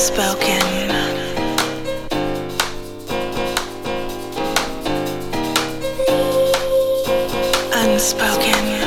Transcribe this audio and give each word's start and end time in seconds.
unspoken. 0.00 0.90
Unspoken. 7.74 8.79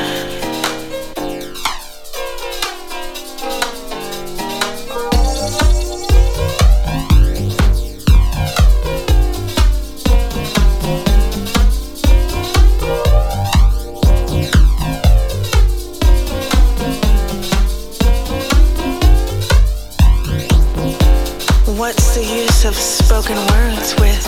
of 22.73 22.79
spoken 22.79 23.37
words 23.53 23.93
with 24.01 24.25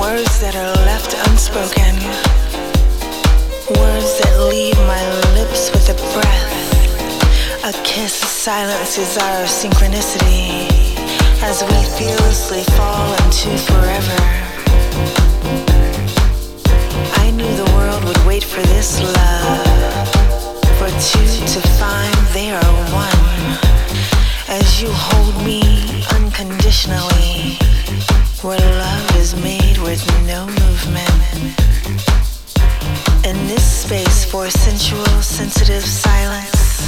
words 0.00 0.40
that 0.40 0.54
are 0.56 0.74
left 0.88 1.12
unspoken. 1.28 1.92
Words 3.76 4.10
that 4.20 4.34
leave 4.48 4.78
my 4.88 5.04
lips 5.36 5.70
with 5.72 5.86
a 5.92 5.96
breath. 6.14 6.54
A 7.64 7.72
kiss 7.84 8.14
silences 8.14 9.18
our 9.18 9.44
synchronicity 9.44 10.70
as 11.42 11.62
we 11.68 11.76
fearlessly 11.98 12.64
fall 12.76 13.08
into 13.24 13.50
forever. 13.68 14.22
I 17.24 17.30
knew 17.36 17.52
the 17.62 17.70
world 17.76 18.04
would 18.04 18.22
wait 18.24 18.44
for 18.44 18.62
this 18.62 19.00
love, 19.00 20.08
for 20.78 20.88
two 21.10 21.28
to 21.54 21.60
find 21.76 22.16
they 22.32 22.50
are 22.50 22.72
one 22.94 23.71
as 24.52 24.82
you 24.82 24.88
hold 24.92 25.34
me 25.46 25.62
unconditionally, 26.12 27.56
where 28.42 28.60
love 28.84 29.16
is 29.16 29.34
made 29.34 29.78
with 29.78 30.02
no 30.26 30.44
movement. 30.44 31.32
In 33.24 33.36
this 33.48 33.64
space 33.84 34.26
for 34.30 34.50
sensual, 34.50 35.16
sensitive 35.22 35.82
silence, 35.82 36.84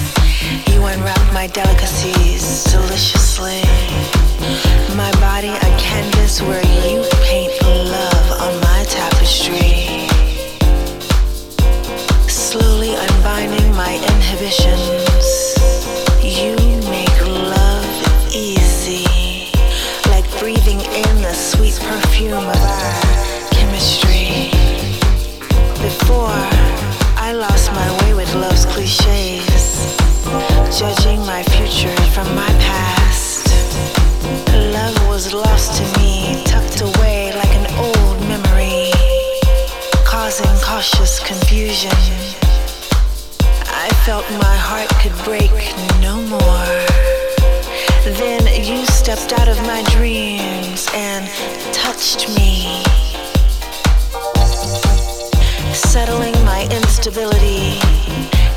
you 0.69 0.85
unwrap 0.85 1.25
my 1.33 1.47
delicacies 1.47 2.65
deliciously. 2.65 3.63
My 4.95 5.11
body 5.29 5.49
a 5.49 5.71
canvas 5.81 6.43
where 6.43 6.67
you 6.85 7.03
paint 7.23 7.53
love 7.63 8.29
on 8.45 8.61
my 8.61 8.85
tapestry. 8.89 10.07
Slowly 12.29 12.95
my 13.75 13.95
inhibitions 13.97 15.24
vision, 41.85 42.17
I 43.69 43.89
felt 44.07 44.25
my 44.41 44.57
heart 44.57 44.89
could 45.01 45.17
break 45.25 45.53
no 46.01 46.17
more. 46.23 46.77
Then 48.17 48.43
you 48.65 48.87
stepped 48.87 49.33
out 49.33 49.49
of 49.49 49.59
my 49.63 49.83
dreams 49.91 50.89
and 50.95 51.29
touched 51.75 52.29
me, 52.37 52.83
settling 55.75 56.37
my 56.45 56.67
instability, 56.71 57.81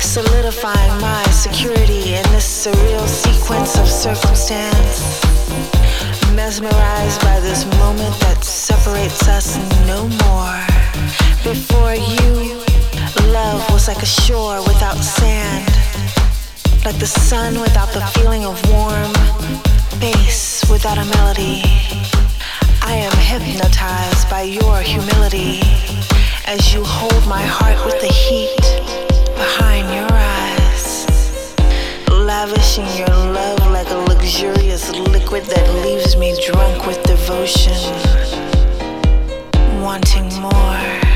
solidifying 0.00 1.00
my 1.00 1.24
security 1.24 2.14
in 2.14 2.24
this 2.32 2.48
surreal 2.48 3.06
sequence 3.06 3.76
of 3.78 3.86
circumstance. 3.88 5.20
Mesmerized 6.34 7.20
by 7.22 7.40
this 7.40 7.66
moment 7.76 8.14
that 8.20 8.42
separates 8.42 9.28
us 9.28 9.58
no 9.86 10.08
more 10.24 10.64
before 11.42 11.94
you 11.94 12.67
Love 13.16 13.64
was 13.72 13.88
like 13.88 14.02
a 14.02 14.06
shore 14.06 14.58
without 14.66 14.96
sand, 14.96 15.64
like 16.84 16.98
the 16.98 17.06
sun 17.06 17.60
without 17.60 17.88
the 17.92 18.00
feeling 18.12 18.44
of 18.44 18.60
warm, 18.70 19.12
bass 19.98 20.68
without 20.70 20.98
a 20.98 21.04
melody. 21.16 21.62
I 22.82 22.94
am 22.96 23.16
hypnotized 23.16 24.28
by 24.28 24.42
your 24.42 24.80
humility 24.80 25.60
as 26.46 26.74
you 26.74 26.84
hold 26.84 27.26
my 27.26 27.42
heart 27.42 27.82
with 27.86 28.00
the 28.00 28.12
heat 28.12 28.60
behind 29.36 29.88
your 29.94 30.08
eyes, 30.10 31.54
lavishing 32.10 32.88
your 32.96 33.08
love 33.08 33.58
like 33.72 33.88
a 33.90 33.98
luxurious 34.12 34.90
liquid 34.90 35.44
that 35.44 35.66
leaves 35.84 36.16
me 36.16 36.38
drunk 36.44 36.86
with 36.86 37.02
devotion, 37.04 37.78
wanting 39.82 40.28
more. 40.40 41.07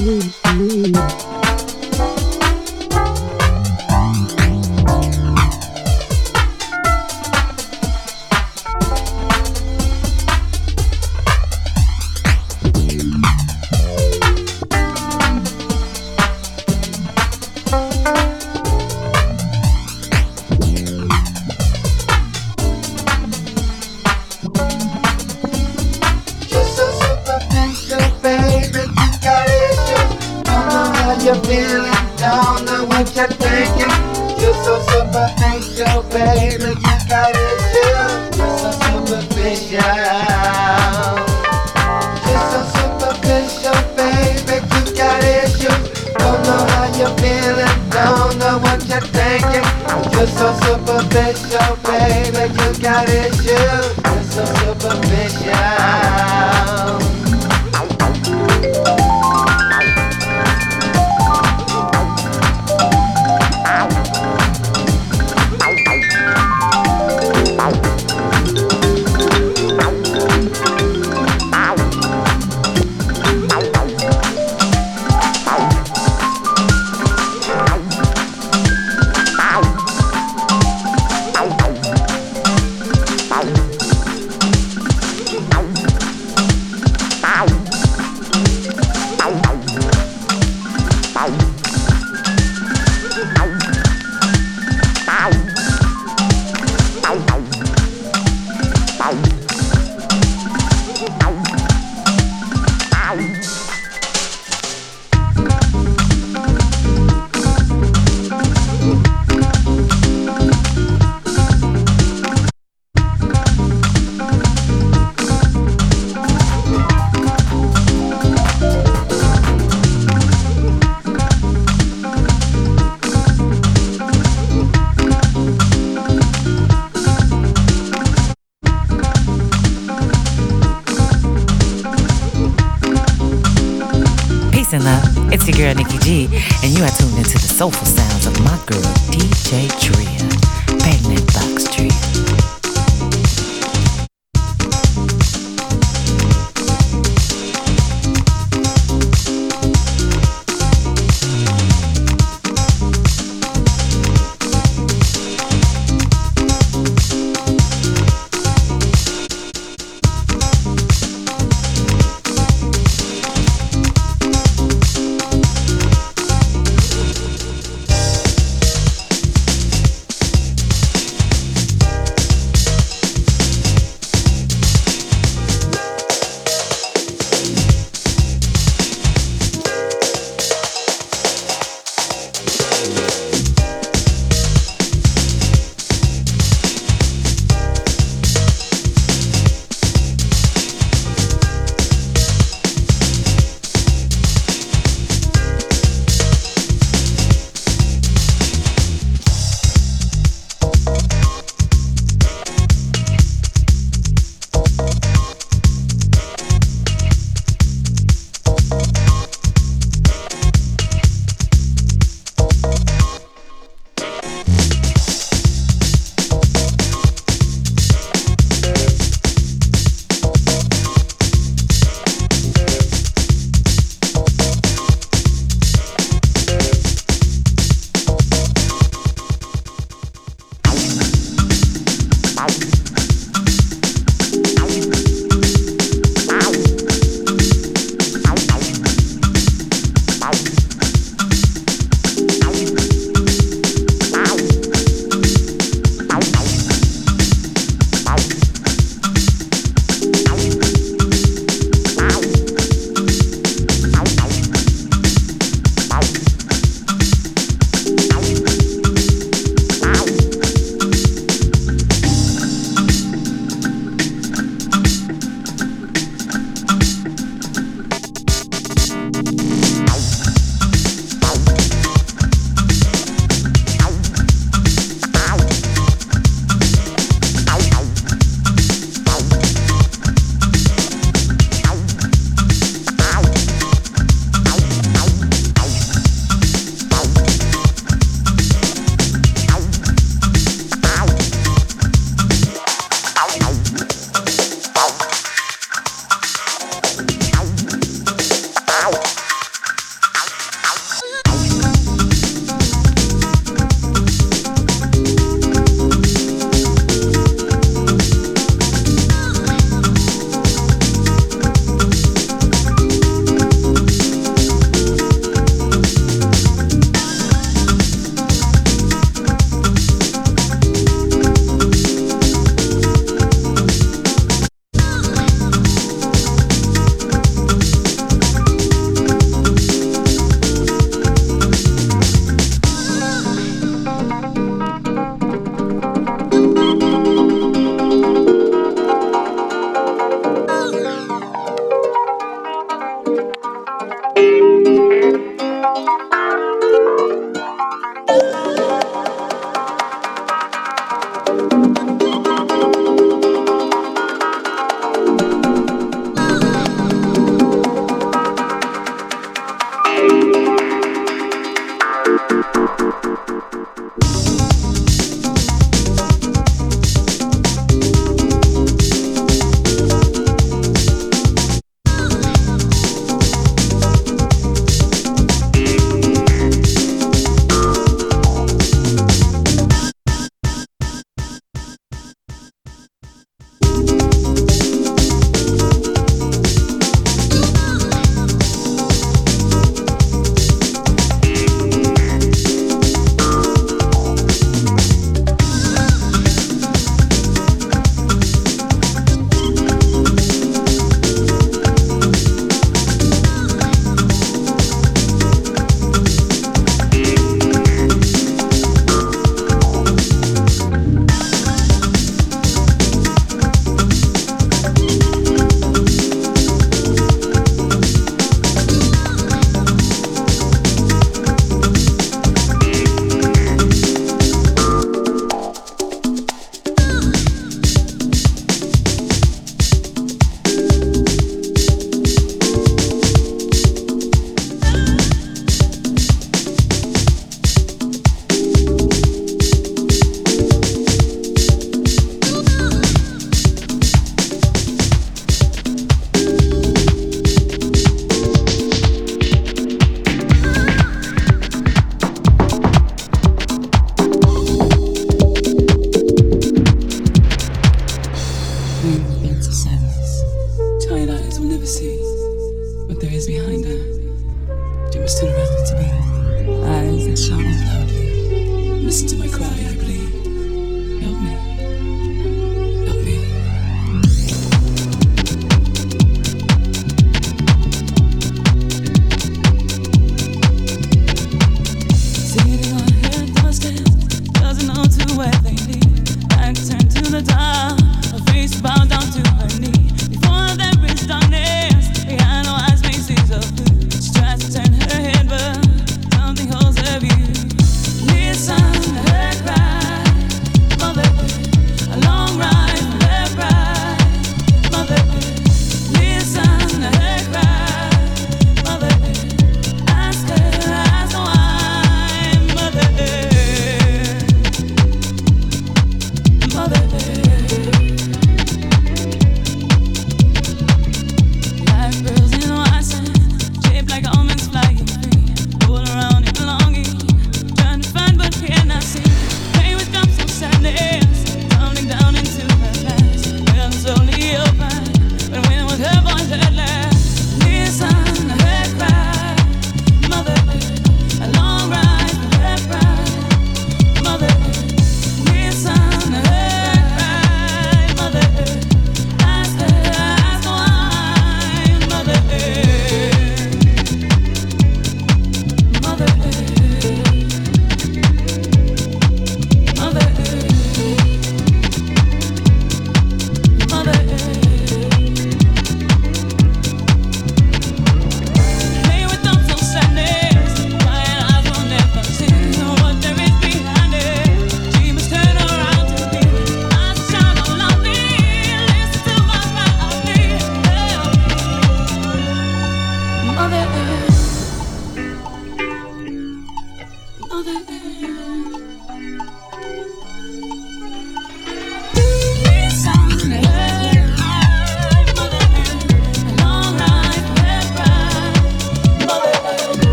You're 0.00 1.29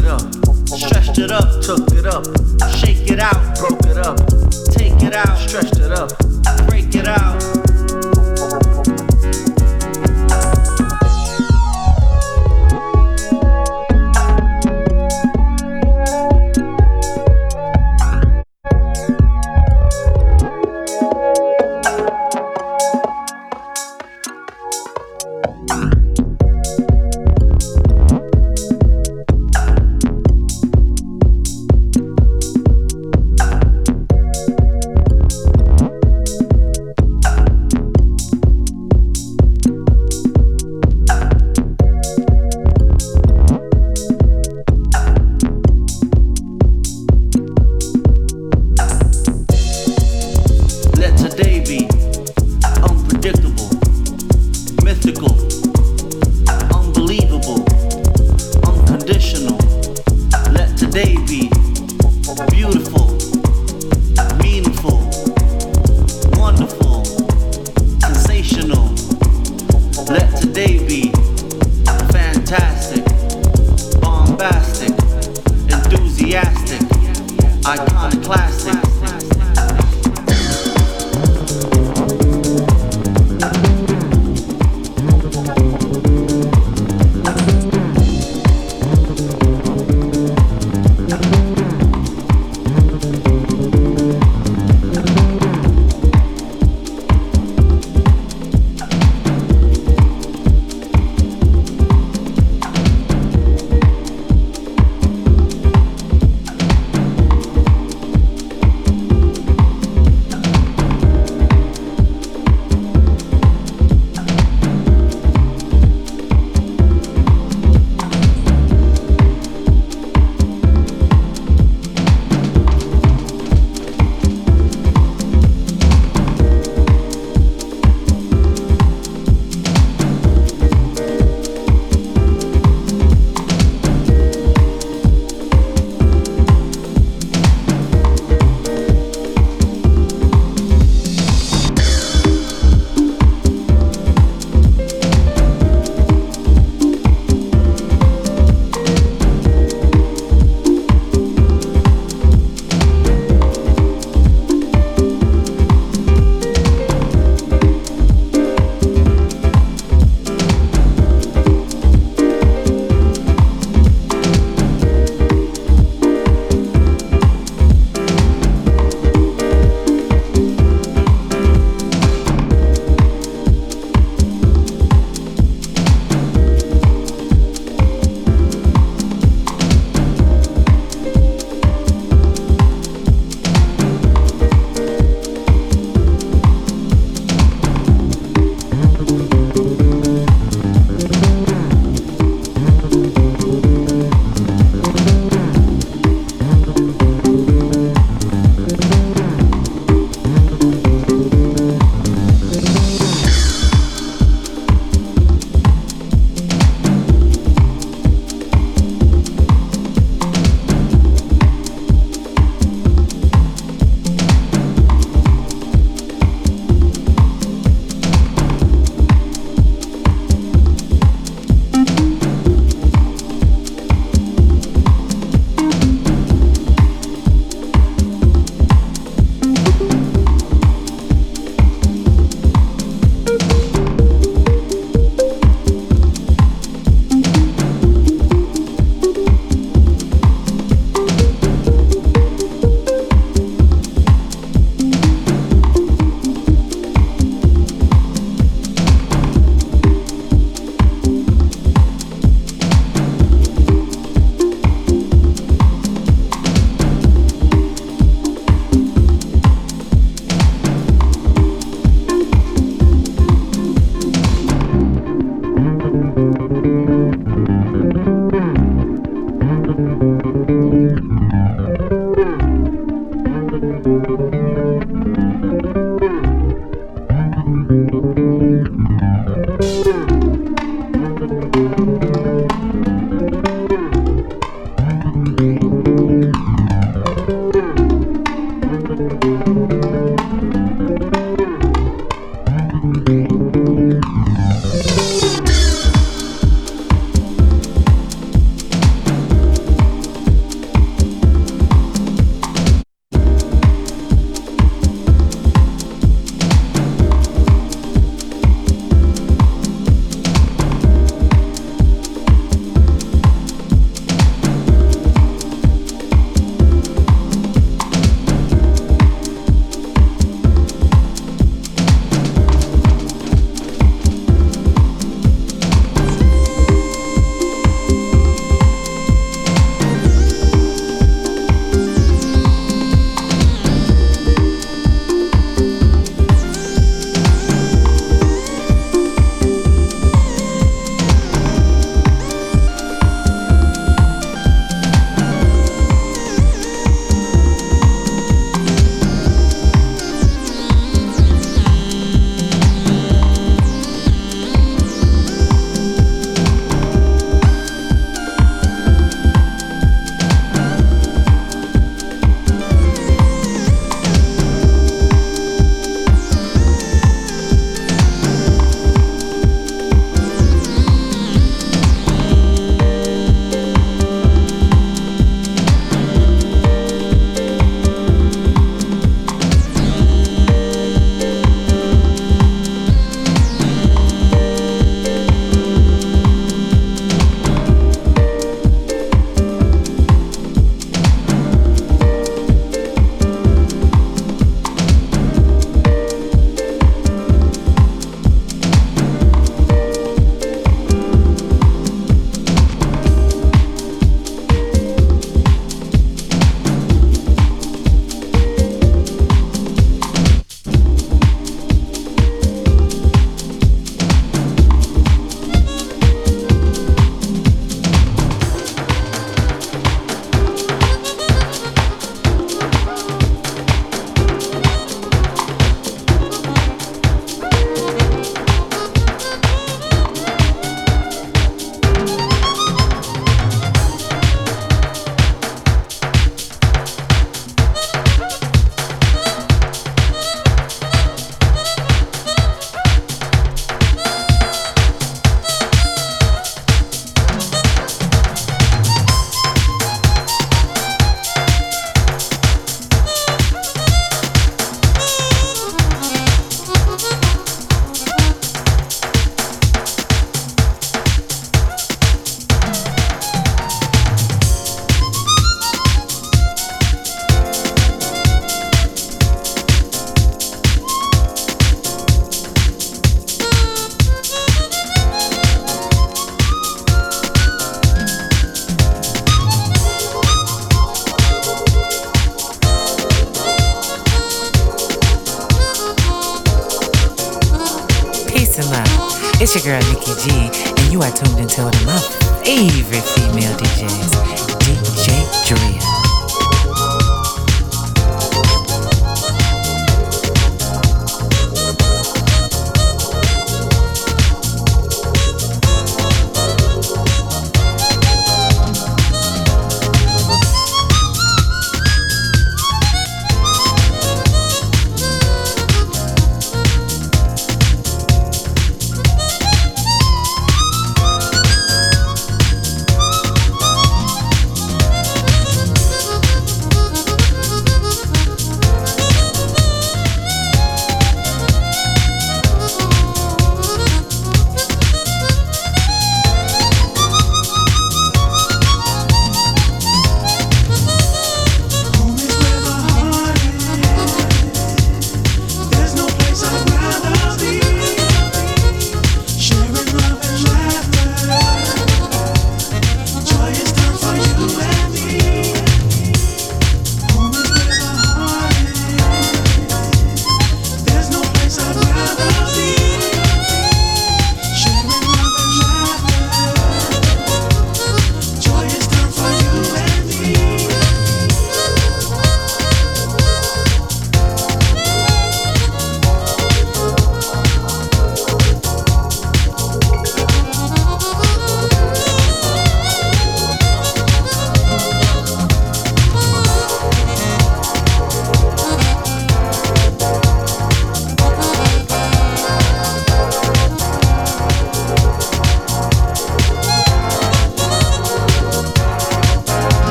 it 0.00 0.06
up, 0.06 0.20
stretched 0.66 1.18
it 1.18 1.30
up, 1.30 1.62
took 1.62 1.90
it 1.92 2.06
up, 2.06 2.24
shake 2.76 3.10
it 3.10 3.18
out, 3.18 3.58
broke 3.58 3.84
it 3.84 3.98
up, 3.98 4.16
take 4.70 5.02
it 5.02 5.14
out, 5.14 5.36
stretched 5.38 5.76
it 5.76 5.92
up, 5.92 6.10
break 6.66 6.94
it 6.94 7.06
out. 7.06 7.69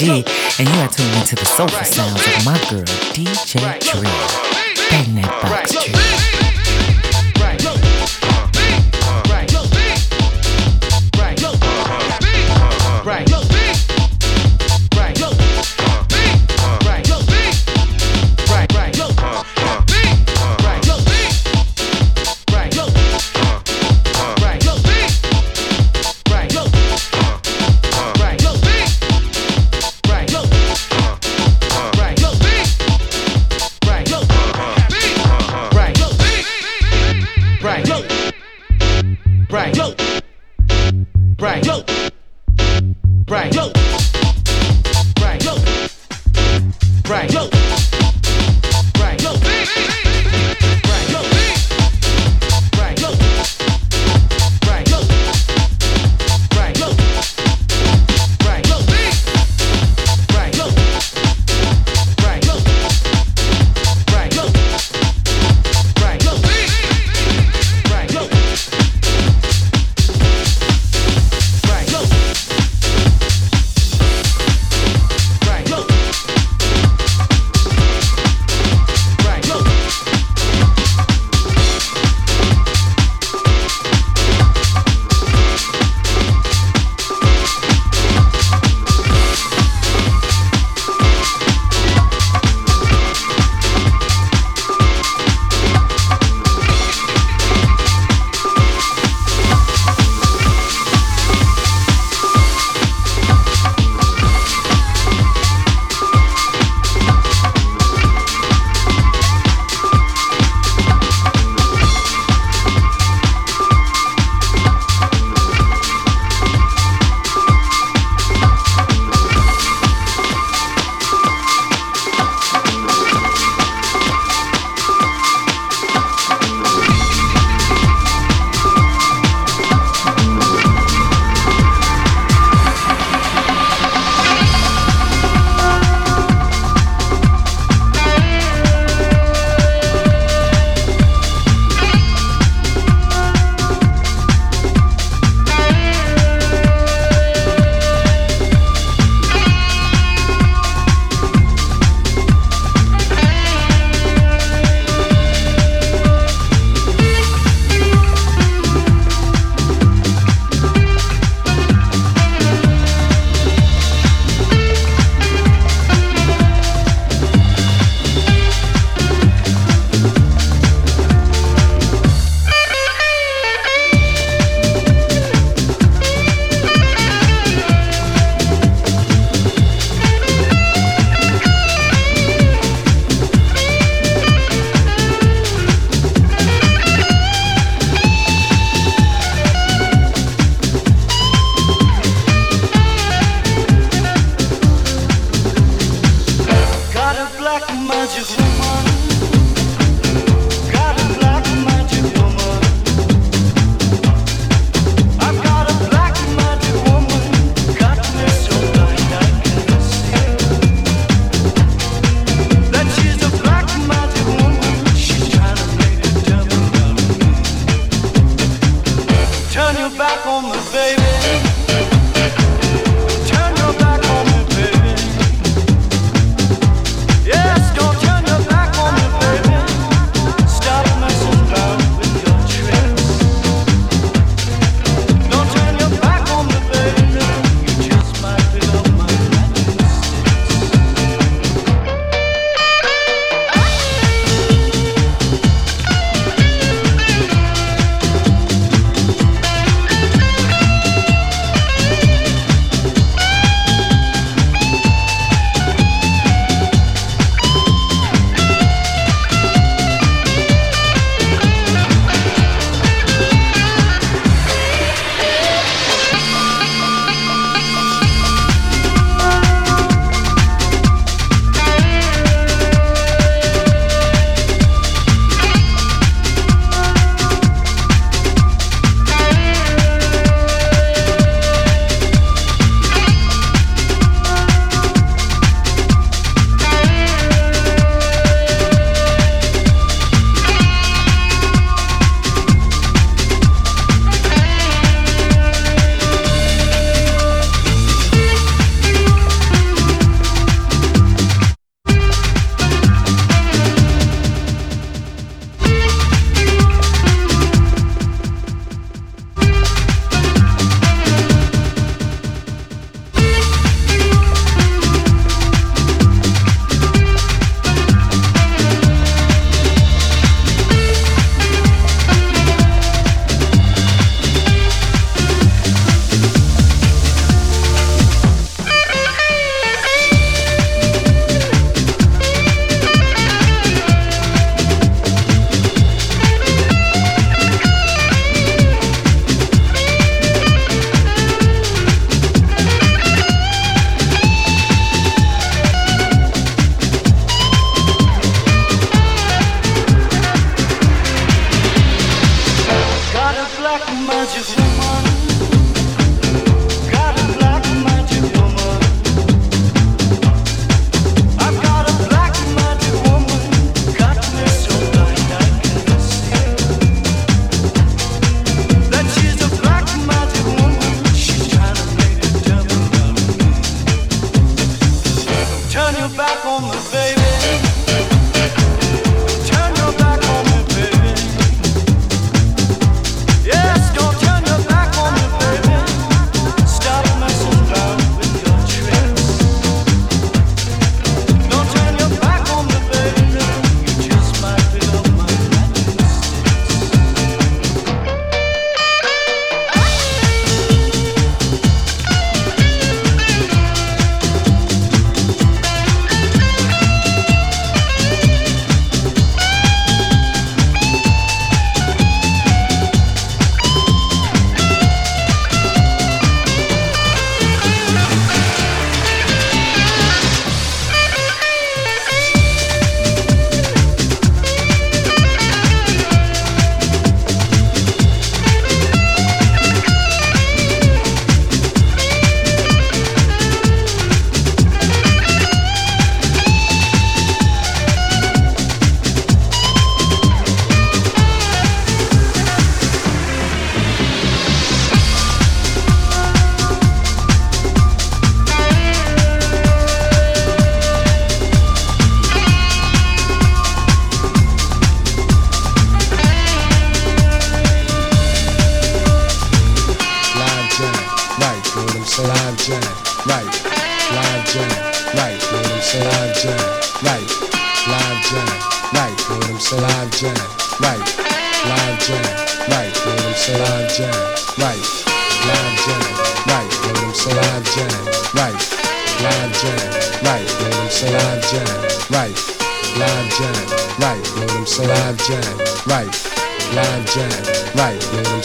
G, 0.00 0.24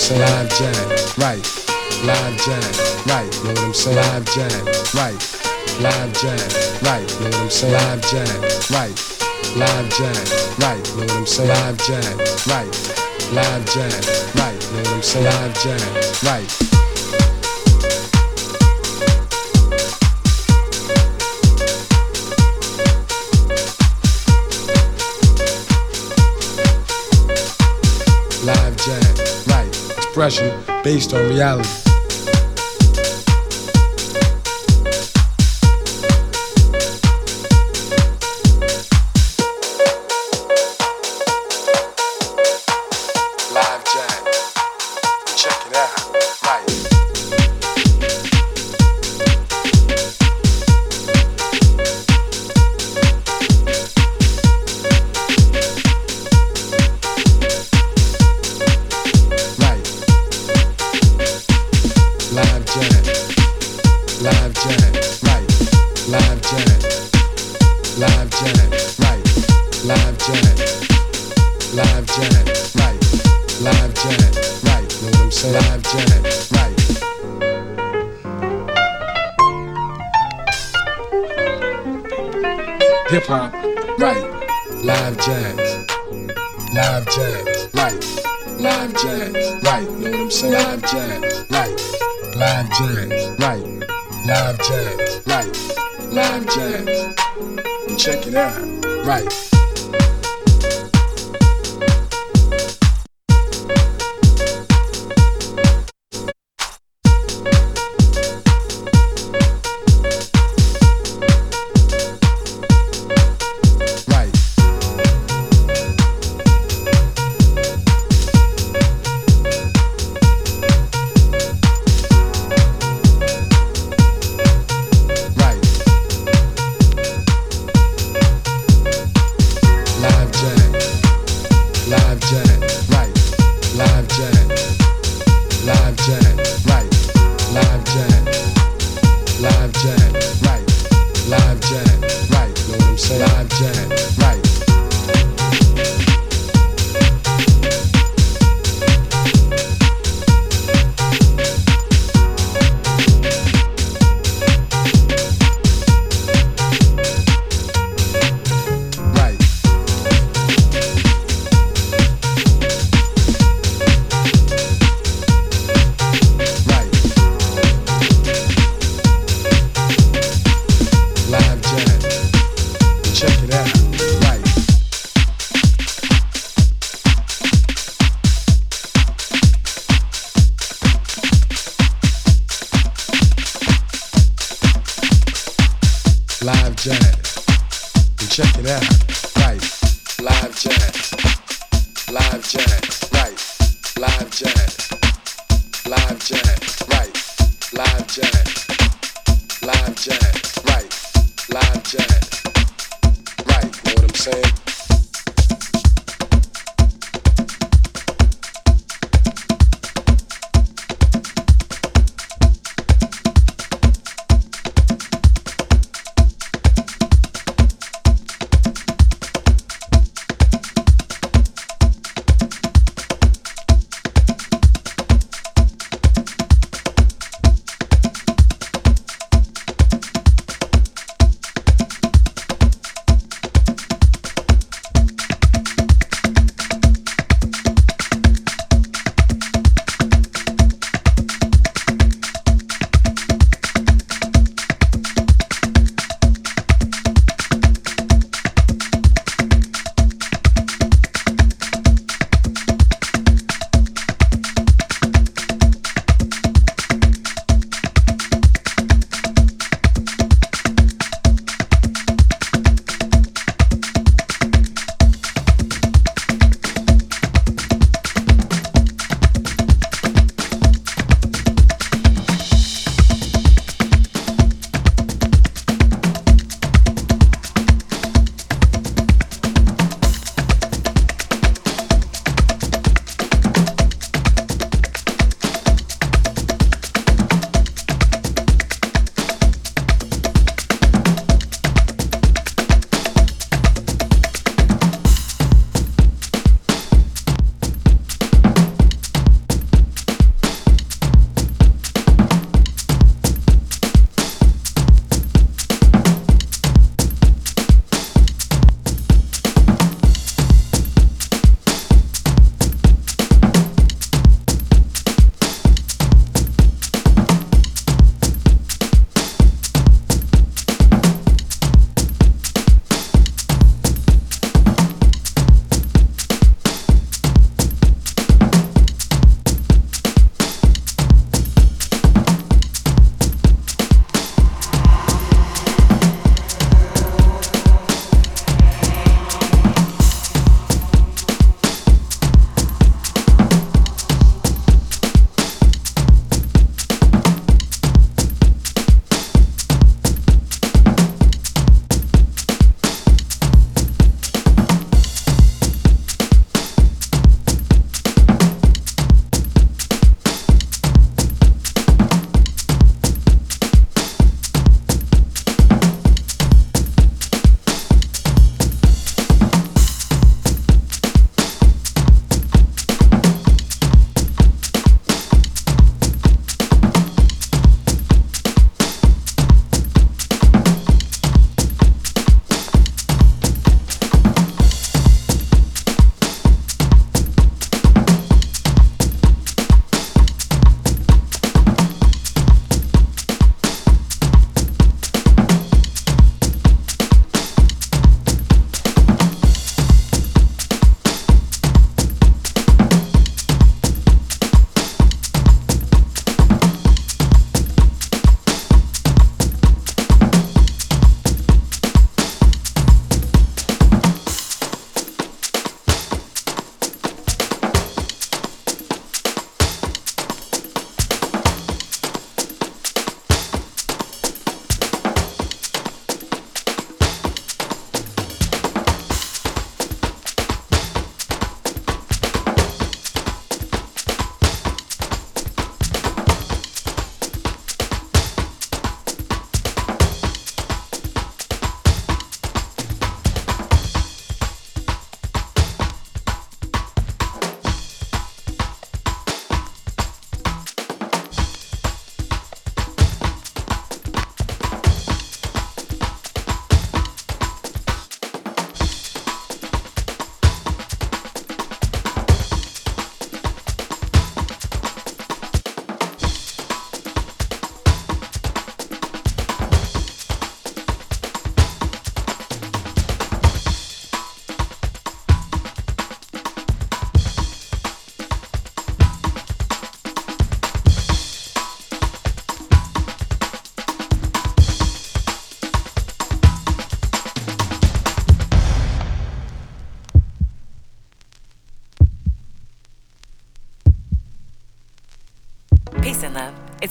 saying? 0.06 0.22
Live 0.22 0.50
jam, 0.54 0.90
right. 1.18 1.42
Live 2.06 2.38
jam, 2.46 2.62
right. 3.10 3.32
Know 3.44 3.50
what 3.50 3.66
I'm 3.66 3.74
saying? 3.74 3.98
Live 3.98 4.26
jam, 4.26 4.66
right. 4.94 5.18
Live 5.82 6.14
jam, 6.22 6.38
right. 6.86 7.10
Know 7.22 7.30
what 7.30 7.42
I'm 7.42 7.50
saying? 7.50 7.74
Live 7.74 8.02
jam, 8.06 8.42
right. 8.70 8.98
Live 9.58 9.90
jam, 9.98 10.14
right. 10.62 10.86
Know 10.96 11.06
what 11.06 11.12
I'm 11.12 11.26
saying? 11.26 11.50
Live 11.50 11.78
jam, 11.88 12.18
right. 12.46 12.74
Live 13.34 13.66
jam, 13.66 13.90
right. 14.38 14.62
Know 14.74 14.82
what 14.84 14.94
I'm 14.94 15.02
saying? 15.02 15.26
Live 15.26 15.54
jam, 15.64 15.82
right. 16.24 16.65
expression 30.16 30.64
based 30.82 31.14
on 31.14 31.28
reality. 31.28 31.85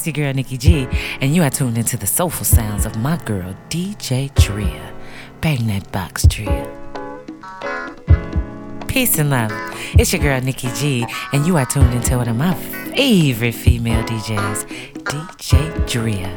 It's 0.04 0.18
your 0.18 0.26
girl 0.26 0.34
Nikki 0.34 0.58
G, 0.58 0.86
and 1.22 1.34
you 1.34 1.42
are 1.44 1.48
tuned 1.48 1.78
into 1.78 1.96
the 1.96 2.06
soulful 2.06 2.44
sounds 2.44 2.84
of 2.84 2.94
my 2.98 3.16
girl 3.24 3.56
DJ 3.70 4.30
Tria. 4.34 4.92
Bang 5.40 5.66
that 5.68 5.90
box, 5.92 6.26
Tria. 6.28 6.68
Peace 8.86 9.18
and 9.18 9.30
love. 9.30 9.50
It's 9.94 10.12
your 10.12 10.20
girl 10.20 10.42
Nikki 10.42 10.68
G, 10.74 11.06
and 11.32 11.46
you 11.46 11.56
are 11.56 11.64
tuned 11.64 11.94
into 11.94 12.18
one 12.18 12.28
of 12.28 12.36
my 12.36 12.52
favorite 12.52 13.54
female 13.54 14.04
DJs, 14.04 14.66
DJ 15.04 15.90
Drea. 15.90 16.28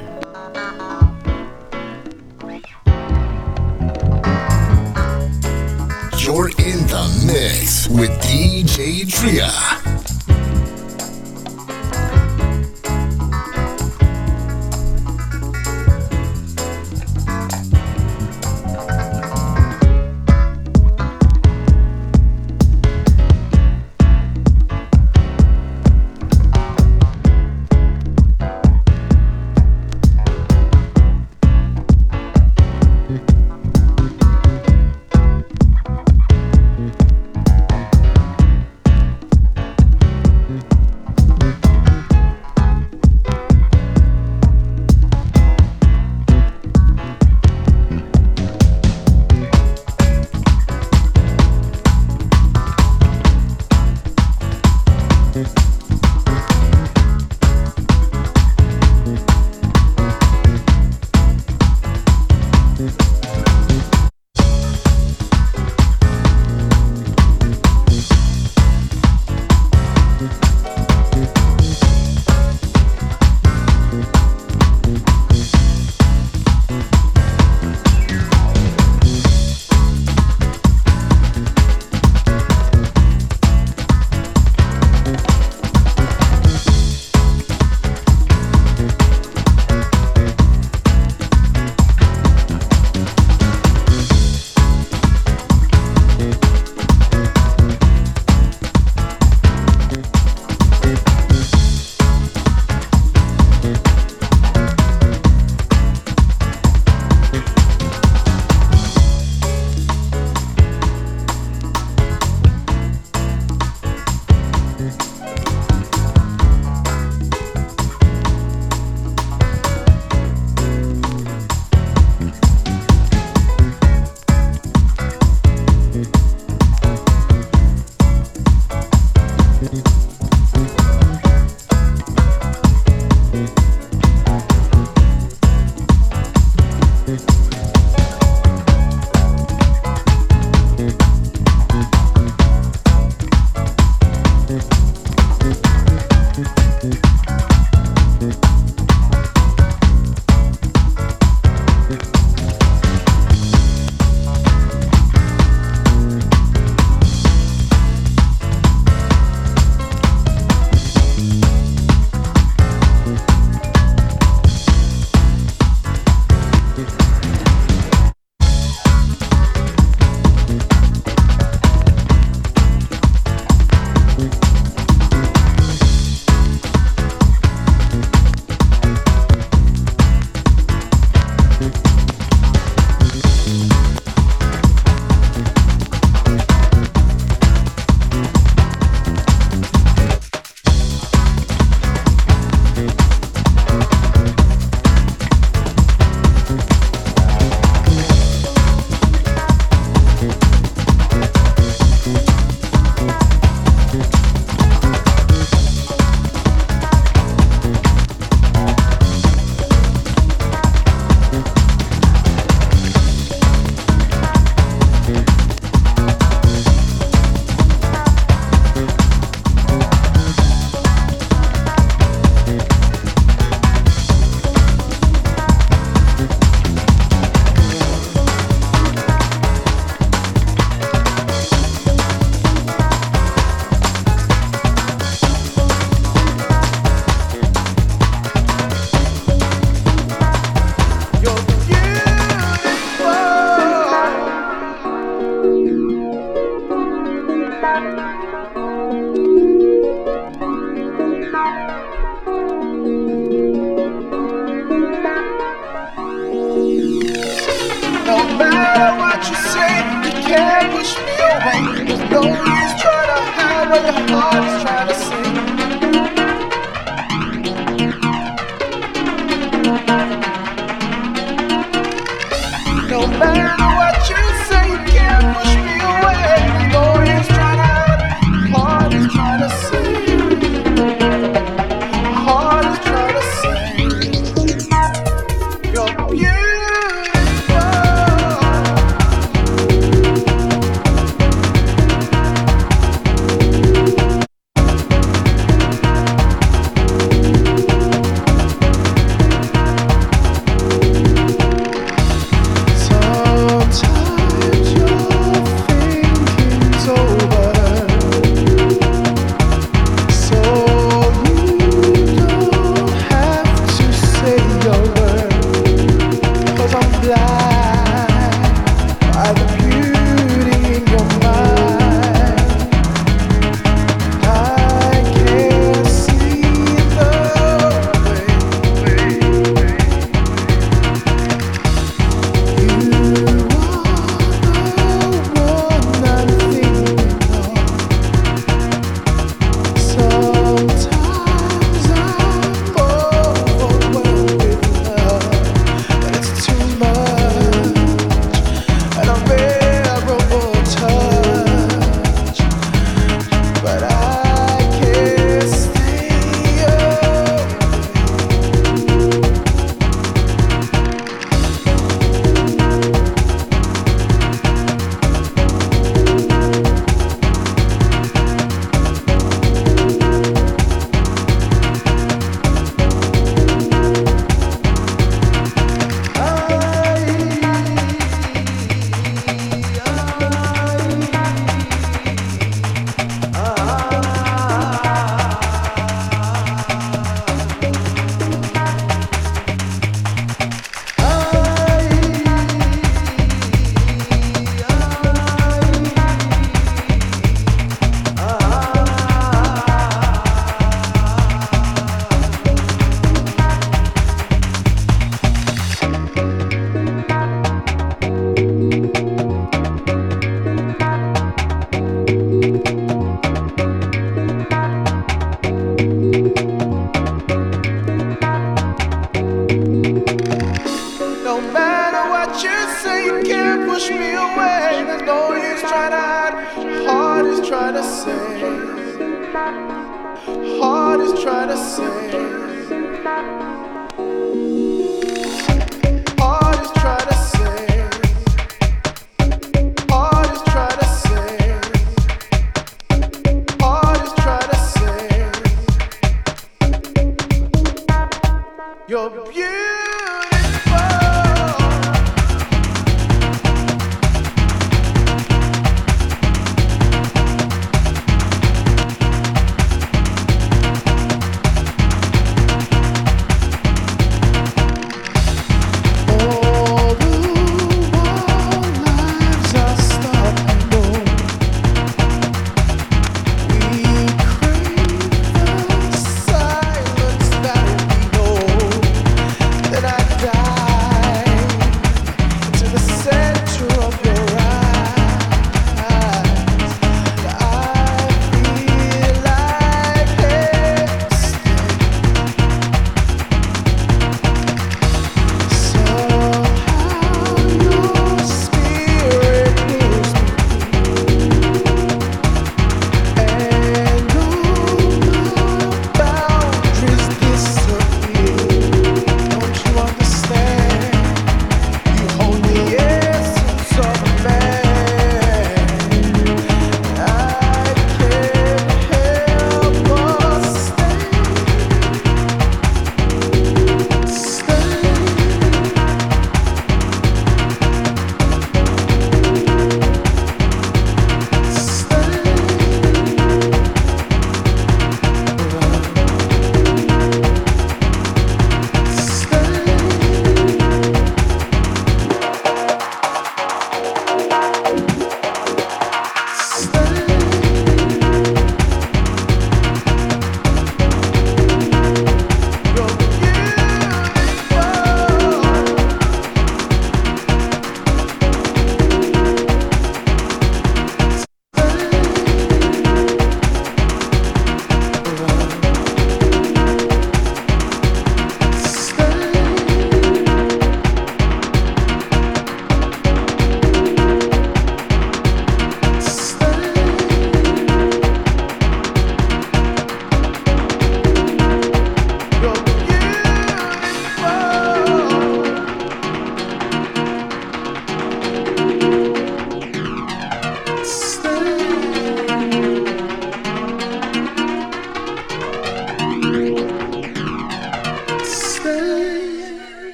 You're 6.17 6.49
in 6.51 6.87
the 6.87 7.25
mix 7.27 7.89
with 7.89 8.11
DJ 8.21 9.11
Tria. 9.11 9.76